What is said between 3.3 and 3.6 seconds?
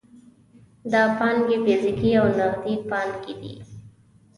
دي.